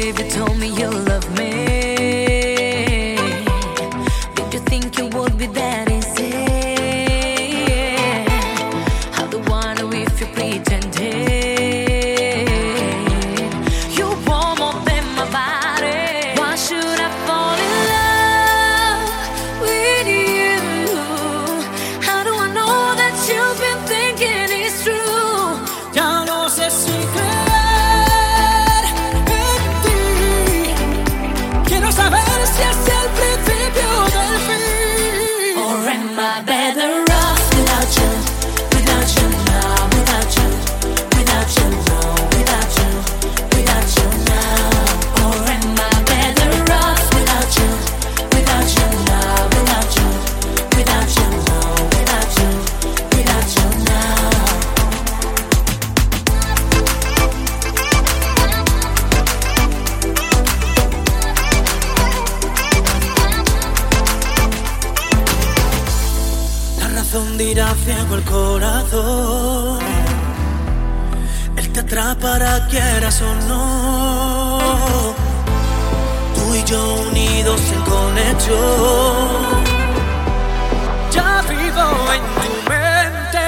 baby 0.00 0.30
told 0.30 0.56
me 0.58 0.68
you 0.68 0.88
love 0.88 1.28
me. 1.38 1.49
ciego 68.00 68.14
el 68.14 68.24
corazón. 68.24 69.78
Él 71.56 71.72
te 71.72 71.80
atrapará, 71.80 72.66
quieras 72.68 73.20
o 73.22 73.34
no. 73.46 74.58
Tú 76.34 76.54
y 76.54 76.64
yo 76.64 76.94
unidos 77.08 77.60
en 77.72 77.82
conexión. 77.82 78.58
Ya 81.12 81.42
vivo 81.48 82.12
en 82.14 82.22
tu 82.42 82.70
mente. 82.70 83.38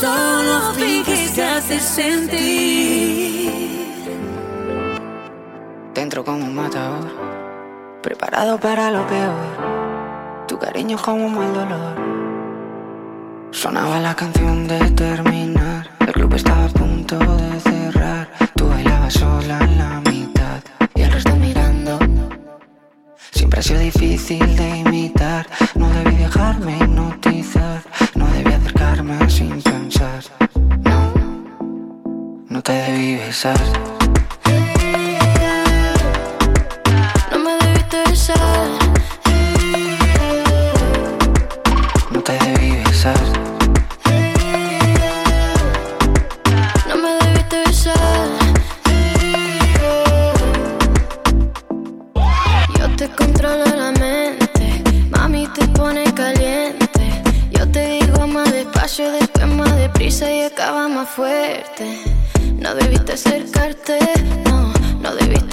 Solo 0.00 0.72
finges 0.72 1.32
que 1.32 1.42
haces 1.42 1.82
sentir. 1.82 3.52
Dentro 5.92 6.24
como 6.24 6.46
un 6.46 6.54
matador, 6.54 7.06
preparado 8.02 8.58
para 8.58 8.90
lo 8.90 9.06
peor. 9.06 10.46
Tu 10.48 10.58
cariño 10.58 10.96
es 10.96 11.02
como 11.02 11.26
un 11.26 11.34
mal 11.34 11.52
dolor. 11.52 11.96
Sonaba 13.50 14.00
la 14.00 14.14
canción 14.14 14.66
de 14.66 14.90
terminar. 14.92 15.90
El 16.00 16.12
club 16.14 16.32
estaba 16.32 16.64
a 16.64 16.68
punto 16.68 17.18
de 17.18 17.60
cerrar. 17.60 18.30
Tú 18.56 18.70
bailabas 18.70 19.12
sola 19.12 19.58
en 19.60 19.76
la 19.76 20.00
mitad 20.10 20.62
y 20.94 21.02
el 21.02 21.12
resto 21.12 21.36
mirando. 21.36 21.98
Siempre 23.32 23.60
ha 23.60 23.62
sido 23.62 23.80
difícil 23.80 24.56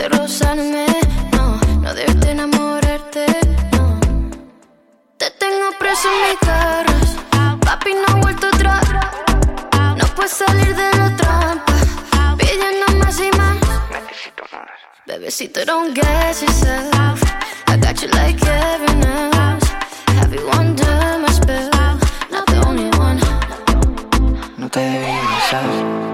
no, 0.10 1.60
no 1.82 1.94
debes 1.94 2.26
enamorarte, 2.26 3.26
no. 3.72 4.00
Te 5.18 5.32
tengo 5.32 5.72
preso 5.80 6.08
en 6.08 6.30
mi 6.30 6.36
carro, 6.38 7.60
papi 7.60 7.94
no 7.94 8.06
ha 8.08 8.22
vuelto 8.22 8.48
atrás, 8.48 8.86
no 9.98 10.06
puedes 10.16 10.32
salir 10.32 10.76
de 10.76 10.98
la 10.98 11.16
trampa, 11.16 11.74
pidiendo 12.38 13.06
más 13.06 13.20
y 13.20 13.30
más. 13.38 13.58
Necesito 13.92 14.44
más. 14.52 14.70
Bebecito, 15.06 15.66
don't 15.66 15.94
get 15.94 16.42
yourself, 16.42 17.22
I 17.68 17.78
got 17.78 18.02
you 18.02 18.08
like 18.10 18.42
everyone 18.46 19.34
else, 19.34 19.70
have 20.20 20.34
you 20.34 20.46
my 20.46 21.32
spell, 21.32 21.70
not 22.32 22.46
the 22.46 22.66
only 22.66 22.90
one. 22.98 23.20
No 24.58 24.70
te 24.70 24.80
debí. 24.80 26.07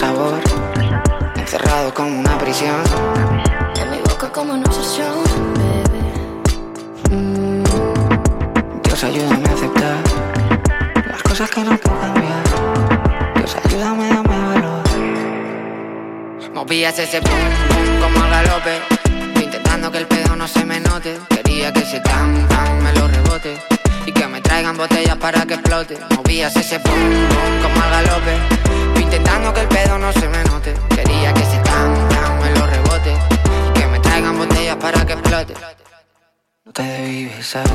Sabor. 0.00 0.40
Encerrado 1.36 1.92
como 1.92 2.20
una 2.20 2.38
prisión. 2.38 2.82
En 3.76 3.90
mi 3.90 3.98
boca 3.98 4.32
como 4.32 4.54
una 4.54 4.64
obsesión, 4.64 5.12
baby. 5.58 6.00
Dios, 8.82 9.04
ayúdame 9.04 9.46
a 9.46 9.52
aceptar 9.52 9.98
las 11.06 11.22
cosas 11.22 11.50
que 11.50 11.60
no 11.60 11.76
puedo 11.76 12.00
cambiar. 12.00 12.42
Dios, 13.36 13.56
ayúdame, 13.62 14.08
dame 14.08 14.36
valor. 14.52 14.82
Movías 16.54 16.98
ese 16.98 17.20
pum 17.20 17.44
pum 17.68 18.00
como 18.00 18.24
al 18.24 18.30
galope. 18.30 18.80
Intentando 19.44 19.90
que 19.92 19.98
el 19.98 20.06
pedo 20.06 20.34
no 20.34 20.48
se 20.48 20.64
me 20.64 20.80
note. 20.80 21.18
Quería 21.28 21.72
que 21.74 21.80
ese 21.80 22.00
tan 22.00 22.48
tan 22.48 22.82
me 22.82 22.92
lo 22.94 23.06
rebote. 23.06 23.69
Botellas 24.80 25.16
para 25.16 25.44
que 25.44 25.54
explote. 25.54 25.98
Movías 26.16 26.56
ese 26.56 26.80
pum 26.80 26.92
pum 26.92 27.52
como 27.62 27.82
al 27.82 27.90
galope. 27.90 28.34
Intentando 28.98 29.52
que 29.52 29.60
el 29.60 29.68
pedo 29.68 29.98
no 29.98 30.10
se 30.12 30.26
me 30.26 30.42
note. 30.44 30.74
Quería 30.88 31.34
que 31.34 31.42
ese 31.42 31.58
tan 31.58 32.08
tan 32.08 32.40
me 32.40 32.50
lo 32.58 32.66
rebote. 32.66 33.12
Que 33.74 33.86
me 33.86 34.00
traigan 34.00 34.38
botellas 34.38 34.76
para 34.76 35.04
que 35.04 35.12
explote. 35.12 35.54
No 36.64 36.72
te 36.72 36.82
debí 36.82 37.26
besar. 37.26 37.68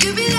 You 0.00 0.14
be 0.14 0.31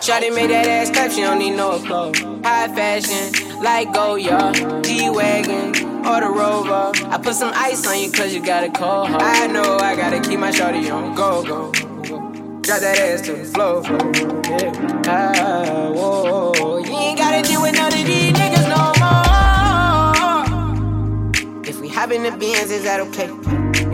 Shawty 0.00 0.34
made 0.34 0.50
that 0.50 0.66
ass 0.66 0.90
clap, 0.90 1.10
she 1.10 1.22
don't 1.22 1.38
need 1.38 1.56
no 1.56 1.78
clothes. 1.78 2.20
High 2.44 2.68
fashion, 2.68 3.62
like 3.62 3.92
Goya, 3.92 4.52
G-Wagon, 4.82 5.74
or 6.06 6.20
the 6.20 6.28
Rover. 6.28 6.92
I 7.06 7.18
put 7.18 7.34
some 7.34 7.52
ice 7.54 7.86
on 7.86 7.98
you 7.98 8.12
cause 8.12 8.34
you 8.34 8.44
got 8.44 8.62
a 8.62 8.70
cold 8.70 9.08
heart. 9.08 9.22
I 9.22 9.46
know 9.46 9.78
I 9.78 9.96
gotta 9.96 10.20
keep 10.20 10.38
my 10.38 10.50
shawty 10.50 10.92
on 10.92 11.14
go, 11.14 11.42
go. 11.42 11.72
Drop 12.60 12.80
that 12.80 12.98
ass 12.98 13.22
to 13.22 13.32
the 13.32 13.44
floor. 13.44 13.82
Yeah. 14.50 14.72
Ah, 15.06 15.90
whoa. 15.92 16.78
You 16.78 16.92
ain't 16.92 17.18
gotta 17.18 17.42
deal 17.42 17.62
with 17.62 17.74
none 17.74 17.92
of 17.92 18.04
these 18.06 18.32
niggas 18.32 18.68
no 18.68 18.92
more. 21.54 21.62
If 21.64 21.80
we 21.80 21.88
hopping 21.88 22.22
the 22.22 22.32
Benz, 22.32 22.70
is 22.70 22.82
that 22.84 23.00
okay? 23.00 23.30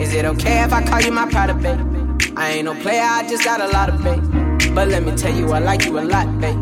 Is 0.02 0.14
it 0.14 0.24
okay 0.24 0.62
if 0.64 0.72
I 0.72 0.82
call 0.84 1.00
you 1.00 1.12
my 1.12 1.30
pride 1.30 1.50
of 1.50 1.62
babe? 1.62 1.78
I 2.36 2.50
ain't 2.50 2.64
no 2.64 2.74
player, 2.74 3.02
I 3.02 3.28
just 3.28 3.44
got 3.44 3.60
a 3.60 3.68
lot 3.68 3.88
of 3.88 4.02
faith. 4.02 4.31
But 4.74 4.88
let 4.88 5.02
me 5.02 5.14
tell 5.16 5.34
you, 5.34 5.52
I 5.52 5.58
like 5.58 5.84
you 5.84 5.98
a 5.98 6.00
lot, 6.00 6.40
babe. 6.40 6.58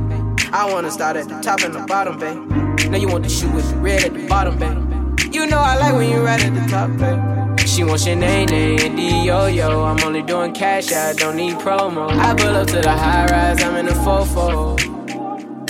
I 0.52 0.71
wanna 0.71 0.90
start 0.90 1.16
at 1.16 1.28
the 1.28 1.40
top 1.40 1.62
and 1.62 1.75
the 1.75 1.80
bottom, 1.87 2.19
babe. 2.19 2.90
Now 2.90 2.99
you 2.99 3.09
want 3.09 3.25
the 3.25 3.30
shoe 3.30 3.50
with 3.50 3.71
the 3.71 3.76
red 3.76 4.04
at 4.04 4.14
the 4.14 4.26
bottom, 4.26 4.59
babe. 4.59 5.35
You 5.35 5.47
know 5.47 5.59
I 5.59 5.76
like 5.76 5.95
when 5.95 6.11
you 6.11 6.21
right 6.21 6.42
at 6.42 6.54
the 6.54 6.66
top, 6.69 6.90
babe. 6.99 7.69
She 7.69 7.85
wants 7.85 8.04
your 8.07 8.16
name, 8.16 8.49
and 8.50 8.97
D-Yo-Yo. 8.97 9.85
I'm 9.85 10.00
only 10.00 10.23
doing 10.23 10.52
cash, 10.52 10.92
I 10.92 11.12
don't 11.12 11.37
need 11.37 11.54
promo. 11.57 12.11
I 12.11 12.35
pull 12.35 12.57
up 12.57 12.66
to 12.69 12.80
the 12.80 12.90
high 12.90 13.26
rise, 13.26 13.62
I'm 13.62 13.76
in 13.76 13.87
the 13.87 13.92
fofo. 13.92 14.78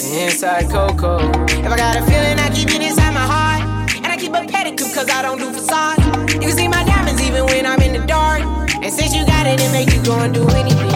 Inside 0.00 0.70
Coco. 0.70 1.18
If 1.44 1.66
I 1.66 1.76
got 1.76 1.96
a 1.96 2.02
feeling, 2.02 2.38
I 2.38 2.50
keep 2.54 2.70
it 2.70 2.82
inside 2.82 3.12
my 3.12 3.20
heart. 3.20 3.94
And 3.96 4.06
I 4.06 4.16
keep 4.16 4.32
a 4.32 4.40
pedicure, 4.40 4.92
cause 4.94 5.10
I 5.10 5.20
don't 5.22 5.38
do 5.38 5.52
facades. 5.52 6.04
You 6.34 6.40
can 6.40 6.52
see 6.52 6.68
my 6.68 6.84
diamonds 6.84 7.20
even 7.22 7.44
when 7.44 7.66
I'm 7.66 7.80
in 7.82 7.92
the 7.92 8.06
dark. 8.06 8.40
And 8.82 8.92
since 8.92 9.14
you 9.14 9.26
got 9.26 9.46
it, 9.46 9.60
it 9.60 9.70
make 9.72 9.92
you 9.92 10.02
go 10.02 10.18
and 10.18 10.32
do 10.32 10.48
anything 10.48 10.89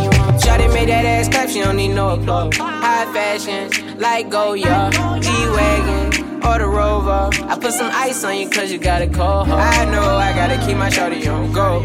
made 0.85 0.93
that 0.93 1.05
ass 1.05 1.29
clap, 1.29 1.49
she 1.49 1.61
don't 1.61 1.76
need 1.76 1.95
no 1.95 2.11
applause. 2.11 2.57
High 2.57 3.07
fashion, 3.12 3.99
like 3.99 4.29
Goya, 4.29 4.91
G-Wagon, 5.21 6.43
or 6.45 6.59
the 6.59 6.67
Rover. 6.67 7.31
I 7.45 7.59
put 7.59 7.73
some 7.73 7.91
ice 7.93 8.25
on 8.25 8.37
you 8.37 8.49
cause 8.49 8.71
you 8.71 8.79
got 8.79 9.03
a 9.03 9.07
cold 9.07 9.49
heart. 9.49 9.79
I 9.79 9.85
know 9.87 10.17
I 10.17 10.33
gotta 10.35 10.59
keep 10.67 10.76
my 10.76 10.91
shawty 10.91 11.26
on 11.33 11.53
go. 11.53 11.81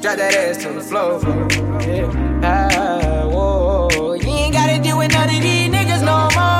Drop 0.00 0.16
that 0.16 0.34
ass 0.34 0.58
to 0.58 0.72
the 0.72 0.80
floor. 0.80 1.20
Yeah. 1.82 2.40
Ah, 2.44 3.28
whoa. 3.28 4.14
You 4.14 4.28
ain't 4.28 4.54
gotta 4.54 4.80
deal 4.80 4.98
with 4.98 5.12
none 5.12 5.28
of 5.28 5.42
these 5.42 5.68
niggas 5.68 6.02
no 6.04 6.28
more. 6.38 6.52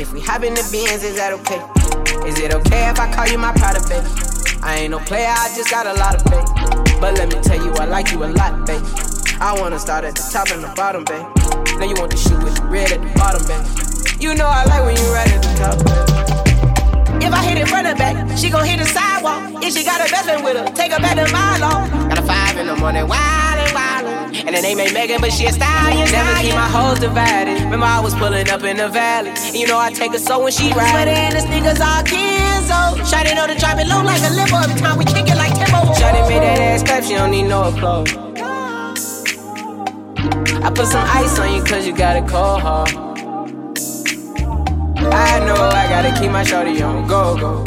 If 0.00 0.12
we 0.12 0.20
hop 0.20 0.42
in 0.44 0.54
the 0.54 0.62
Benz, 0.70 1.02
is 1.02 1.16
that 1.16 1.32
okay? 1.32 1.60
Is 2.28 2.38
it 2.38 2.54
okay 2.54 2.88
if 2.88 3.00
I 3.00 3.12
call 3.12 3.26
you 3.26 3.38
my 3.38 3.52
pride, 3.52 3.76
baby? 3.88 4.27
Ain't 4.78 4.92
no 4.92 5.00
player, 5.00 5.26
I 5.26 5.50
just 5.56 5.70
got 5.70 5.86
a 5.88 5.94
lot 5.94 6.14
of 6.14 6.22
faith. 6.30 6.46
But 7.00 7.18
let 7.18 7.34
me 7.34 7.40
tell 7.42 7.58
you, 7.58 7.72
I 7.72 7.84
like 7.86 8.12
you 8.12 8.22
a 8.22 8.30
lot, 8.30 8.64
babe. 8.64 8.80
I 9.40 9.52
wanna 9.58 9.76
start 9.76 10.04
at 10.04 10.14
the 10.14 10.22
top 10.30 10.50
and 10.52 10.62
the 10.62 10.68
bottom, 10.76 11.02
babe. 11.02 11.26
Now 11.80 11.84
you 11.84 11.96
want 11.98 12.12
the 12.12 12.16
shoe 12.16 12.38
with 12.38 12.54
the 12.54 12.62
red 12.62 12.92
at 12.92 13.02
the 13.02 13.10
bottom, 13.18 13.42
babe. 13.50 14.22
You 14.22 14.36
know 14.36 14.46
I 14.46 14.62
like 14.66 14.84
when 14.86 14.94
you 14.94 15.12
right 15.12 15.26
at 15.34 15.42
the 15.42 15.52
top, 15.58 15.76
babe. 15.82 17.22
If 17.24 17.32
I 17.34 17.42
hit 17.42 17.58
it 17.58 17.66
front 17.66 17.88
and 17.88 17.98
back, 17.98 18.38
she 18.38 18.50
gon' 18.50 18.64
hit 18.64 18.78
the 18.78 18.86
sidewalk. 18.86 19.64
If 19.64 19.74
she 19.74 19.82
got 19.82 19.98
a 19.98 20.08
best 20.12 20.26
friend 20.26 20.44
with 20.44 20.56
her, 20.56 20.72
take 20.72 20.92
her 20.92 21.00
back 21.00 21.16
to 21.16 21.32
my 21.32 21.58
law. 21.58 21.82
Got 22.08 22.18
a 22.18 22.22
five 22.22 22.56
in 22.56 22.68
the 22.68 22.76
morning, 22.76 23.04
wildin'. 23.08 23.47
And 24.46 24.54
the 24.54 24.62
name 24.62 24.78
ain't 24.78 24.94
Megan, 24.94 25.20
but 25.20 25.32
she 25.32 25.46
a 25.46 25.52
stallion. 25.52 26.10
Never 26.10 26.40
keep 26.40 26.54
my 26.54 26.68
hoes 26.68 26.98
divided. 26.98 27.60
Remember 27.62 27.86
I 27.86 28.00
was 28.00 28.14
pulling 28.14 28.48
up 28.48 28.62
in 28.62 28.76
the 28.76 28.88
valley. 28.88 29.30
And 29.30 29.56
you 29.56 29.66
know 29.66 29.78
I 29.78 29.92
take 29.92 30.12
her 30.12 30.18
so 30.18 30.42
when 30.42 30.52
she 30.52 30.72
ride. 30.72 30.90
Sweater 30.90 31.10
and 31.10 31.34
the 31.34 31.40
sneakers 31.40 31.80
all 31.80 32.02
Kenzo. 32.02 32.98
Shawty 33.02 33.34
know 33.34 33.46
to 33.46 33.58
drop 33.58 33.78
it 33.78 33.86
low 33.88 34.02
like 34.02 34.22
a 34.22 34.30
limo. 34.30 34.58
Every 34.62 34.80
time 34.80 34.98
we 34.98 35.04
kick 35.04 35.28
it 35.28 35.36
like 35.36 35.54
Timbo. 35.54 35.92
Shawty 35.94 36.28
made 36.28 36.42
that 36.42 36.60
ass 36.60 36.82
clap, 36.82 37.04
she 37.04 37.14
don't 37.14 37.30
need 37.30 37.44
no 37.44 37.64
applause. 37.64 38.12
I 40.62 40.70
put 40.70 40.86
some 40.86 41.04
ice 41.06 41.38
on 41.38 41.54
you 41.54 41.62
cause 41.64 41.86
you 41.86 41.94
got 41.94 42.16
a 42.16 42.20
cold 42.28 42.60
heart. 42.60 42.94
I 45.10 45.38
know 45.44 45.54
I 45.54 45.88
gotta 45.88 46.20
keep 46.20 46.30
my 46.30 46.42
shorty 46.44 46.82
on 46.82 47.06
go 47.06 47.36
go. 47.36 47.64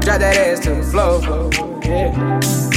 Drop 0.00 0.18
that 0.20 0.36
ass 0.36 0.60
to 0.60 0.74
the 0.74 0.82
floor, 0.82 1.20
floor, 1.22 1.50
yeah. 1.84 2.73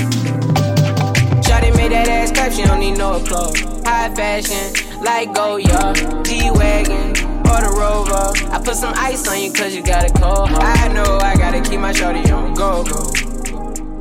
Clap, 2.48 2.58
she 2.58 2.64
don't 2.64 2.80
need 2.80 2.98
no 2.98 3.16
applause. 3.16 3.60
High 3.86 4.14
fashion, 4.16 4.74
like 5.04 5.34
Goya, 5.34 5.94
G-Wagon, 6.24 7.10
or 7.44 7.60
the 7.60 7.76
Rover. 7.78 8.32
I 8.54 8.62
put 8.64 8.76
some 8.76 8.94
ice 8.96 9.28
on 9.28 9.42
you 9.42 9.52
cause 9.52 9.76
you 9.76 9.84
got 9.84 10.10
a 10.10 10.14
cold. 10.14 10.50
I 10.52 10.88
know 10.94 11.18
I 11.18 11.36
gotta 11.36 11.60
keep 11.62 11.82
my 11.82 11.92
shorty 11.92 12.32
on 12.32 12.54
go 12.54 12.86
go. 12.86 13.12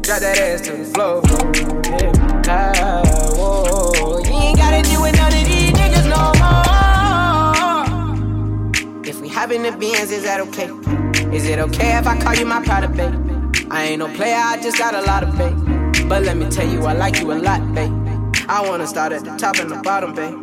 Drop 0.01 0.21
that 0.21 0.39
ass 0.39 0.61
to 0.63 0.77
the 0.77 0.85
floor, 0.85 1.23
yeah. 1.99 2.13
Ah, 2.47 3.03
whoa. 3.35 4.19
You 4.19 4.31
ain't 4.31 4.59
gotta 4.59 4.83
deal 4.89 5.03
with 5.03 5.17
none 5.17 5.33
of 5.33 5.45
these 5.45 5.73
niggas 5.73 6.07
no 6.09 6.33
more. 8.95 9.03
If 9.05 9.21
we 9.21 9.29
hop 9.29 9.51
in 9.51 9.65
the 9.65 9.73
Benz, 9.73 10.13
is 10.13 10.23
that 10.23 10.41
okay? 10.41 10.71
Is 11.35 11.47
it 11.49 11.59
okay 11.59 11.99
if 11.99 12.07
I 12.07 12.17
call 12.21 12.35
you 12.37 12.47
my 12.47 12.63
pride, 12.65 12.97
babe? 12.97 13.13
I 13.73 13.87
ain't 13.87 13.99
no 13.99 14.07
player, 14.15 14.37
I 14.39 14.61
just 14.63 14.79
got 14.79 14.95
a 14.95 15.03
lot 15.03 15.25
of 15.25 15.37
faith. 15.37 16.09
But 16.09 16.23
let 16.23 16.37
me 16.37 16.49
tell 16.49 16.69
you, 16.69 16.83
I 16.83 16.93
like 16.93 17.19
you 17.19 17.33
a 17.33 17.35
lot, 17.35 17.75
babe. 17.75 18.06
I 18.49 18.63
wanna 18.69 18.87
start 18.87 19.13
at 19.13 19.25
the 19.25 19.37
top 19.37 19.59
and 19.59 19.71
the 19.71 19.77
bottom, 19.83 20.15
babe. 20.15 20.35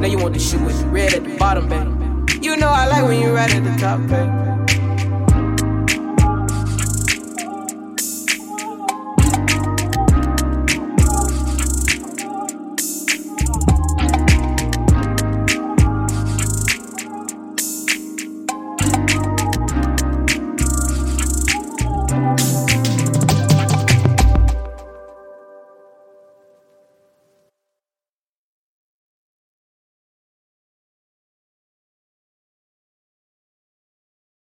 Now 0.00 0.06
you 0.06 0.18
want 0.18 0.32
the 0.32 0.40
shoe 0.40 0.64
with 0.64 0.80
red 0.84 1.12
at 1.12 1.24
the 1.24 1.36
bottom, 1.36 1.68
babe. 1.68 2.42
You 2.42 2.56
know 2.56 2.68
I 2.68 2.86
like 2.86 3.04
when 3.04 3.20
you 3.20 3.34
right 3.34 3.54
at 3.54 3.62
the 3.62 3.76
top, 3.78 4.00
babe. 4.08 4.49